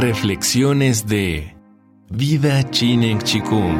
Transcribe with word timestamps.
Reflexiones 0.00 1.06
de 1.06 1.54
Vida 2.08 2.62
Chinen 2.70 3.18
Chikung. 3.20 3.76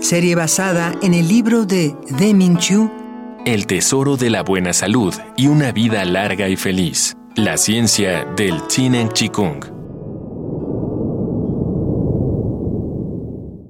Serie 0.00 0.34
basada 0.34 0.92
en 1.00 1.14
el 1.14 1.28
libro 1.28 1.64
de 1.64 1.94
Deming 2.18 2.58
Chu, 2.58 2.90
El 3.46 3.68
tesoro 3.68 4.16
de 4.16 4.30
la 4.30 4.42
buena 4.42 4.72
salud 4.72 5.14
y 5.36 5.46
una 5.46 5.70
vida 5.70 6.04
larga 6.04 6.48
y 6.48 6.56
feliz. 6.56 7.16
La 7.36 7.56
ciencia 7.56 8.24
del 8.36 8.66
Chinen 8.66 9.10
Chikung. 9.10 9.64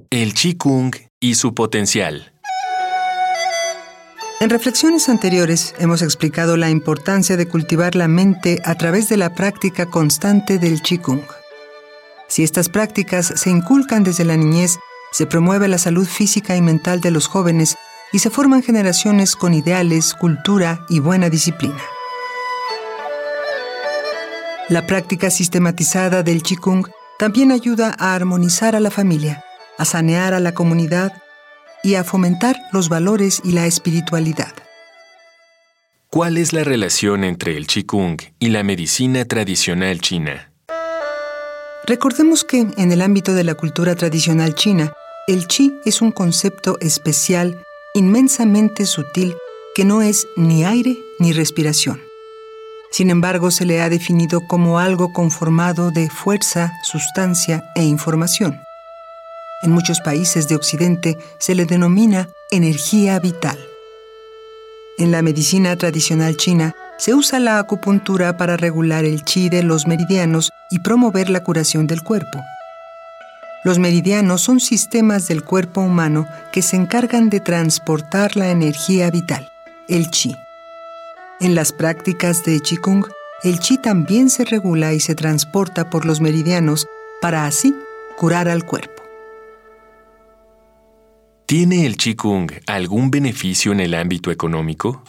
El 0.08 0.32
Chikung 0.32 0.94
y 1.20 1.34
su 1.34 1.52
potencial. 1.52 2.32
En 4.40 4.48
reflexiones 4.48 5.10
anteriores 5.10 5.74
hemos 5.78 6.00
explicado 6.00 6.56
la 6.56 6.70
importancia 6.70 7.36
de 7.36 7.46
cultivar 7.46 7.94
la 7.94 8.08
mente 8.08 8.62
a 8.64 8.74
través 8.74 9.10
de 9.10 9.18
la 9.18 9.34
práctica 9.34 9.84
constante 9.84 10.58
del 10.58 10.80
Qigong. 10.80 11.20
Si 12.26 12.42
estas 12.42 12.70
prácticas 12.70 13.34
se 13.36 13.50
inculcan 13.50 14.02
desde 14.02 14.24
la 14.24 14.38
niñez, 14.38 14.78
se 15.12 15.26
promueve 15.26 15.68
la 15.68 15.76
salud 15.76 16.06
física 16.06 16.56
y 16.56 16.62
mental 16.62 17.02
de 17.02 17.10
los 17.10 17.26
jóvenes 17.26 17.76
y 18.12 18.20
se 18.20 18.30
forman 18.30 18.62
generaciones 18.62 19.36
con 19.36 19.52
ideales, 19.52 20.14
cultura 20.14 20.86
y 20.88 21.00
buena 21.00 21.28
disciplina. 21.28 21.82
La 24.70 24.86
práctica 24.86 25.28
sistematizada 25.28 26.22
del 26.22 26.42
Qigong 26.42 26.88
también 27.18 27.52
ayuda 27.52 27.94
a 27.98 28.14
armonizar 28.14 28.74
a 28.74 28.80
la 28.80 28.90
familia, 28.90 29.44
a 29.76 29.84
sanear 29.84 30.32
a 30.32 30.40
la 30.40 30.54
comunidad 30.54 31.12
y 31.82 31.94
a 31.94 32.04
fomentar 32.04 32.56
los 32.72 32.88
valores 32.88 33.40
y 33.44 33.52
la 33.52 33.66
espiritualidad. 33.66 34.52
¿Cuál 36.10 36.38
es 36.38 36.52
la 36.52 36.64
relación 36.64 37.22
entre 37.22 37.56
el 37.56 37.66
Qigong 37.66 38.18
y 38.38 38.48
la 38.48 38.64
medicina 38.64 39.24
tradicional 39.24 40.00
china? 40.00 40.50
Recordemos 41.86 42.44
que 42.44 42.66
en 42.76 42.92
el 42.92 43.00
ámbito 43.00 43.32
de 43.32 43.44
la 43.44 43.54
cultura 43.54 43.94
tradicional 43.94 44.54
china, 44.54 44.92
el 45.28 45.46
chi 45.46 45.72
es 45.84 46.02
un 46.02 46.10
concepto 46.10 46.78
especial, 46.80 47.62
inmensamente 47.94 48.86
sutil, 48.86 49.36
que 49.74 49.84
no 49.84 50.02
es 50.02 50.26
ni 50.36 50.64
aire 50.64 50.98
ni 51.18 51.32
respiración. 51.32 52.00
Sin 52.90 53.10
embargo, 53.10 53.52
se 53.52 53.64
le 53.64 53.80
ha 53.80 53.88
definido 53.88 54.40
como 54.48 54.80
algo 54.80 55.12
conformado 55.12 55.92
de 55.92 56.10
fuerza, 56.10 56.72
sustancia 56.82 57.64
e 57.76 57.84
información. 57.84 58.60
En 59.62 59.72
muchos 59.72 60.00
países 60.00 60.48
de 60.48 60.56
Occidente 60.56 61.18
se 61.38 61.54
le 61.54 61.66
denomina 61.66 62.30
energía 62.50 63.18
vital. 63.18 63.58
En 64.96 65.10
la 65.10 65.20
medicina 65.20 65.76
tradicional 65.76 66.36
china 66.36 66.74
se 66.98 67.14
usa 67.14 67.38
la 67.40 67.58
acupuntura 67.58 68.36
para 68.36 68.56
regular 68.56 69.04
el 69.04 69.22
chi 69.22 69.48
de 69.50 69.62
los 69.62 69.86
meridianos 69.86 70.50
y 70.70 70.78
promover 70.78 71.28
la 71.28 71.42
curación 71.42 71.86
del 71.86 72.02
cuerpo. 72.02 72.40
Los 73.62 73.78
meridianos 73.78 74.40
son 74.40 74.60
sistemas 74.60 75.28
del 75.28 75.44
cuerpo 75.44 75.82
humano 75.82 76.26
que 76.52 76.62
se 76.62 76.76
encargan 76.76 77.28
de 77.28 77.40
transportar 77.40 78.36
la 78.36 78.48
energía 78.48 79.10
vital, 79.10 79.50
el 79.88 80.10
chi. 80.10 80.34
En 81.40 81.54
las 81.54 81.72
prácticas 81.72 82.44
de 82.44 82.60
Qigong, 82.60 83.04
el 83.42 83.58
chi 83.58 83.76
también 83.76 84.30
se 84.30 84.46
regula 84.46 84.94
y 84.94 85.00
se 85.00 85.14
transporta 85.14 85.90
por 85.90 86.06
los 86.06 86.22
meridianos 86.22 86.86
para 87.20 87.44
así 87.44 87.74
curar 88.16 88.48
al 88.48 88.64
cuerpo. 88.64 89.09
¿Tiene 91.50 91.84
el 91.84 91.96
Qigong 91.96 92.48
algún 92.68 93.10
beneficio 93.10 93.72
en 93.72 93.80
el 93.80 93.94
ámbito 93.94 94.30
económico? 94.30 95.02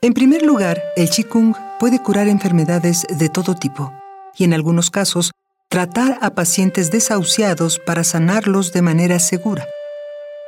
En 0.00 0.14
primer 0.14 0.40
lugar, 0.40 0.82
el 0.96 1.10
Qigong 1.10 1.54
puede 1.78 2.02
curar 2.02 2.28
enfermedades 2.28 3.06
de 3.10 3.28
todo 3.28 3.54
tipo 3.56 3.92
y 4.38 4.44
en 4.44 4.54
algunos 4.54 4.90
casos 4.90 5.32
tratar 5.68 6.16
a 6.22 6.34
pacientes 6.34 6.90
desahuciados 6.90 7.78
para 7.78 8.04
sanarlos 8.04 8.72
de 8.72 8.80
manera 8.80 9.18
segura. 9.18 9.68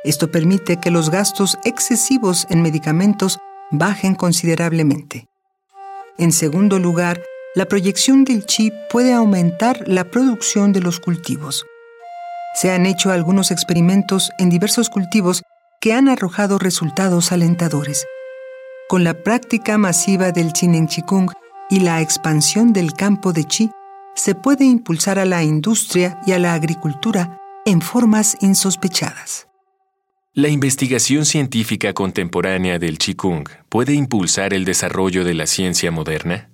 Esto 0.03 0.31
permite 0.31 0.77
que 0.77 0.89
los 0.89 1.11
gastos 1.11 1.59
excesivos 1.63 2.47
en 2.49 2.63
medicamentos 2.63 3.37
bajen 3.69 4.15
considerablemente. 4.15 5.27
En 6.17 6.31
segundo 6.31 6.79
lugar, 6.79 7.21
la 7.55 7.65
proyección 7.65 8.25
del 8.25 8.45
chi 8.45 8.71
puede 8.89 9.13
aumentar 9.13 9.87
la 9.87 10.03
producción 10.11 10.73
de 10.73 10.81
los 10.81 10.99
cultivos. 10.99 11.65
Se 12.53 12.71
han 12.71 12.85
hecho 12.85 13.11
algunos 13.11 13.49
experimentos 13.49 14.31
en 14.37 14.49
diversos 14.49 14.89
cultivos 14.89 15.41
que 15.79 15.93
han 15.93 16.09
arrojado 16.09 16.59
resultados 16.59 17.31
alentadores. 17.31 18.05
Con 18.89 19.05
la 19.05 19.13
práctica 19.13 19.77
masiva 19.77 20.31
del 20.31 20.51
Chinen 20.51 20.87
Chikung 20.87 21.31
y 21.69 21.79
la 21.79 22.01
expansión 22.01 22.73
del 22.73 22.93
campo 22.93 23.31
de 23.31 23.45
chi, 23.45 23.71
se 24.15 24.35
puede 24.35 24.65
impulsar 24.65 25.17
a 25.17 25.25
la 25.25 25.41
industria 25.43 26.19
y 26.25 26.33
a 26.33 26.39
la 26.39 26.53
agricultura 26.53 27.39
en 27.65 27.81
formas 27.81 28.37
insospechadas. 28.41 29.47
La 30.33 30.49
investigación 30.49 31.25
científica 31.25 31.93
contemporánea 31.93 32.79
del 32.79 32.97
Qigong 32.97 33.47
puede 33.69 33.93
impulsar 33.93 34.53
el 34.53 34.65
desarrollo 34.65 35.23
de 35.23 35.33
la 35.33 35.47
ciencia 35.47 35.91
moderna. 35.91 36.49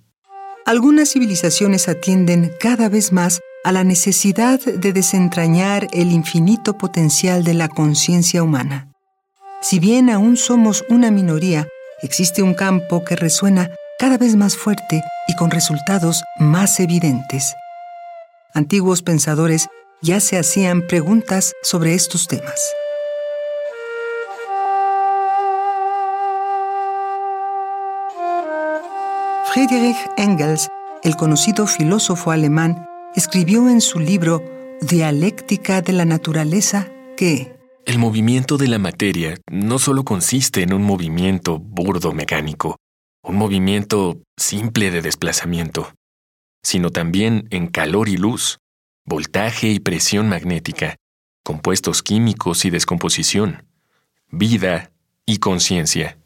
Algunas 0.66 1.10
civilizaciones 1.10 1.88
atienden 1.88 2.52
cada 2.60 2.88
vez 2.88 3.12
más 3.12 3.40
a 3.64 3.72
la 3.72 3.84
necesidad 3.84 4.60
de 4.60 4.94
desentrañar 4.94 5.88
el 5.92 6.12
infinito 6.12 6.78
potencial 6.78 7.44
de 7.44 7.56
la 7.56 7.68
conciencia 7.68 8.44
humana. 8.44 8.92
Si 9.62 9.80
bien 9.80 10.10
aún 10.10 10.38
somos 10.38 10.84
una 10.90 11.12
minoría, 11.12 11.68
existe 12.02 12.42
un 12.42 12.54
campo 12.54 13.04
que 13.04 13.16
resuena 13.16 13.70
cada 14.00 14.18
vez 14.18 14.36
más 14.36 14.56
fuerte 14.56 15.04
y 15.28 15.36
con 15.36 15.52
resultados 15.52 16.24
más 16.38 16.80
evidentes. 16.80 17.56
Antiguos 18.54 19.02
pensadores 19.02 19.68
ya 20.02 20.20
se 20.20 20.38
hacían 20.38 20.88
preguntas 20.88 21.54
sobre 21.64 21.94
estos 21.94 22.28
temas. 22.28 22.60
Friedrich 29.54 29.98
Engels, 30.16 30.70
el 31.04 31.18
conocido 31.18 31.68
filósofo 31.68 32.32
alemán, 32.32 32.88
escribió 33.16 33.68
en 33.68 33.82
su 33.82 34.00
libro 34.00 34.42
Dialéctica 34.80 35.82
de 35.82 35.92
la 35.92 36.06
Naturaleza 36.06 36.90
que 37.18 37.60
el 37.86 38.00
movimiento 38.00 38.56
de 38.56 38.70
la 38.70 38.80
materia 38.80 39.38
no 39.52 39.78
solo 39.78 40.06
consiste 40.06 40.62
en 40.62 40.72
un 40.72 40.84
movimiento 40.84 41.60
burdo 41.60 42.14
mecánico, 42.14 42.78
un 43.24 43.36
movimiento 43.36 44.22
simple 44.38 44.90
de 44.90 45.02
desplazamiento, 45.02 45.96
sino 46.64 46.90
también 46.92 47.50
en 47.50 47.68
calor 47.68 48.08
y 48.08 48.16
luz, 48.16 48.60
voltaje 49.04 49.68
y 49.68 49.80
presión 49.80 50.30
magnética, 50.30 50.96
compuestos 51.44 52.04
químicos 52.04 52.64
y 52.64 52.70
descomposición, 52.70 53.68
vida 54.30 54.94
y 55.26 55.40
conciencia. 55.40 56.21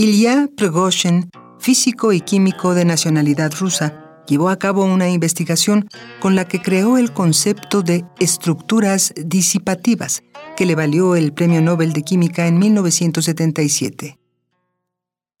Ilya 0.00 0.48
Prigozhin, 0.56 1.28
físico 1.58 2.12
y 2.12 2.20
químico 2.20 2.72
de 2.72 2.84
nacionalidad 2.84 3.52
rusa, 3.58 4.22
llevó 4.28 4.48
a 4.48 4.56
cabo 4.56 4.84
una 4.84 5.08
investigación 5.08 5.88
con 6.20 6.36
la 6.36 6.46
que 6.46 6.62
creó 6.62 6.98
el 6.98 7.12
concepto 7.12 7.82
de 7.82 8.04
estructuras 8.20 9.12
disipativas, 9.16 10.22
que 10.56 10.66
le 10.66 10.76
valió 10.76 11.16
el 11.16 11.32
Premio 11.32 11.60
Nobel 11.60 11.92
de 11.92 12.04
Química 12.04 12.46
en 12.46 12.60
1977. 12.60 14.20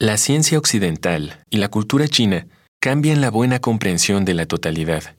La 0.00 0.16
ciencia 0.16 0.58
occidental 0.58 1.44
y 1.50 1.58
la 1.58 1.68
cultura 1.68 2.08
china 2.08 2.48
cambian 2.80 3.20
la 3.20 3.30
buena 3.30 3.60
comprensión 3.60 4.24
de 4.24 4.34
la 4.34 4.46
totalidad, 4.46 5.16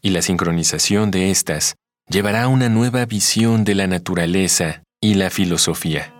y 0.00 0.10
la 0.10 0.22
sincronización 0.22 1.12
de 1.12 1.30
estas 1.30 1.76
llevará 2.08 2.42
a 2.42 2.48
una 2.48 2.68
nueva 2.68 3.06
visión 3.06 3.62
de 3.62 3.76
la 3.76 3.86
naturaleza 3.86 4.82
y 5.00 5.14
la 5.14 5.30
filosofía. 5.30 6.11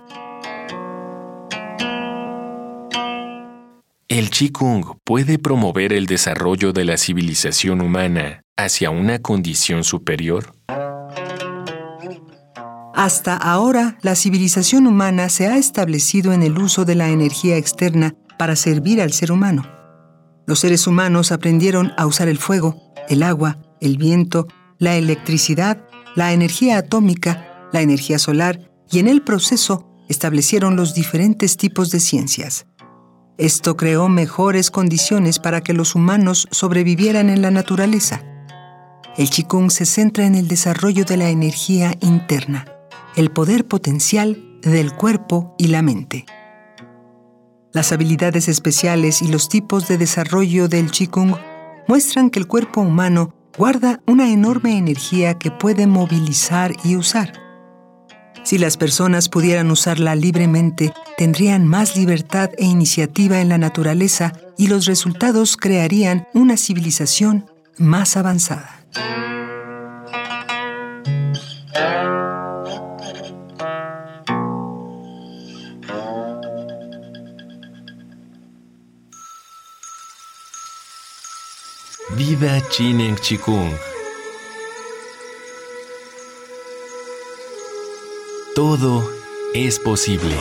¿El 4.12 4.29
Qigong 4.29 4.99
puede 5.05 5.38
promover 5.38 5.94
el 5.94 6.05
desarrollo 6.05 6.75
de 6.75 6.85
la 6.85 6.99
civilización 6.99 7.81
humana 7.81 8.43
hacia 8.59 8.91
una 8.91 9.20
condición 9.20 9.85
superior? 9.85 10.55
Hasta 12.94 13.35
ahora, 13.38 13.97
la 14.03 14.14
civilización 14.14 14.87
humana 14.87 15.31
se 15.31 15.47
ha 15.47 15.56
establecido 15.56 16.35
en 16.35 16.43
el 16.43 16.59
uso 16.59 16.85
de 16.85 16.94
la 16.94 17.09
energía 17.09 17.56
externa 17.56 18.14
para 18.38 18.55
servir 18.55 19.00
al 19.00 19.14
ser 19.14 19.32
humano. 19.32 19.62
Los 20.47 20.59
seres 20.59 20.87
humanos 20.87 21.32
aprendieron 21.32 21.93
a 21.97 22.05
usar 22.05 22.29
el 22.29 22.37
fuego, 22.37 22.93
el 23.09 23.23
agua, 23.23 23.62
el 23.81 23.97
viento, 23.97 24.47
la 24.76 24.94
electricidad, 24.97 25.87
la 26.17 26.35
energía 26.35 26.76
atómica, 26.76 27.67
la 27.73 27.81
energía 27.81 28.19
solar 28.19 28.61
y 28.91 28.99
en 28.99 29.09
el 29.09 29.23
proceso 29.23 29.88
establecieron 30.11 30.76
los 30.76 30.93
diferentes 30.93 31.56
tipos 31.56 31.91
de 31.91 32.00
ciencias. 32.00 32.67
Esto 33.42 33.76
creó 33.76 34.08
mejores 34.08 34.70
condiciones 34.70 35.40
para 35.40 35.62
que 35.62 35.72
los 35.72 35.96
humanos 35.96 36.46
sobrevivieran 36.52 37.28
en 37.28 37.42
la 37.42 37.50
naturaleza. 37.50 38.22
El 39.16 39.30
Qigong 39.30 39.72
se 39.72 39.84
centra 39.84 40.26
en 40.26 40.36
el 40.36 40.46
desarrollo 40.46 41.04
de 41.04 41.16
la 41.16 41.28
energía 41.28 41.92
interna, 42.02 42.66
el 43.16 43.32
poder 43.32 43.66
potencial 43.66 44.60
del 44.62 44.92
cuerpo 44.92 45.56
y 45.58 45.66
la 45.66 45.82
mente. 45.82 46.24
Las 47.72 47.90
habilidades 47.90 48.46
especiales 48.46 49.22
y 49.22 49.26
los 49.26 49.48
tipos 49.48 49.88
de 49.88 49.98
desarrollo 49.98 50.68
del 50.68 50.92
Qigong 50.92 51.34
muestran 51.88 52.30
que 52.30 52.38
el 52.38 52.46
cuerpo 52.46 52.80
humano 52.80 53.34
guarda 53.58 54.00
una 54.06 54.30
enorme 54.30 54.78
energía 54.78 55.36
que 55.36 55.50
puede 55.50 55.88
movilizar 55.88 56.74
y 56.84 56.94
usar. 56.94 57.41
Si 58.44 58.58
las 58.58 58.76
personas 58.76 59.28
pudieran 59.28 59.70
usarla 59.70 60.14
libremente, 60.14 60.92
tendrían 61.16 61.66
más 61.66 61.96
libertad 61.96 62.50
e 62.58 62.64
iniciativa 62.64 63.40
en 63.40 63.48
la 63.48 63.58
naturaleza 63.58 64.32
y 64.58 64.66
los 64.66 64.86
resultados 64.86 65.56
crearían 65.56 66.26
una 66.34 66.56
civilización 66.56 67.46
más 67.78 68.16
avanzada. 68.16 68.78
Viva 82.14 82.60
Chinen 82.68 83.16
Chikung. 83.16 83.91
Todo 88.54 89.08
es 89.54 89.78
posible. 89.78 90.34